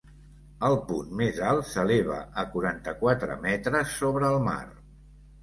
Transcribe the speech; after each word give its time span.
El 0.69 0.77
punt 0.85 1.11
més 1.19 1.41
alt 1.49 1.67
s'eleva 1.73 2.17
a 2.45 2.47
quaranta-quatre 2.57 3.37
metres 3.45 3.95
sobre 4.01 4.33
el 4.35 4.43
mar. 4.51 4.59